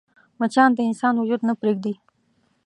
مچان 0.39 0.69
د 0.75 0.79
انسان 0.89 1.13
وجود 1.17 1.41
نه 1.49 1.53
پرېږدي 1.59 1.93